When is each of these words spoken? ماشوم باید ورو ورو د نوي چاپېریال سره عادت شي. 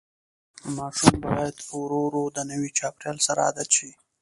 ماشوم 0.77 1.15
باید 1.25 1.55
ورو 1.79 1.99
ورو 2.05 2.23
د 2.35 2.37
نوي 2.51 2.69
چاپېریال 2.79 3.17
سره 3.27 3.39
عادت 3.47 3.69
شي. 3.77 3.89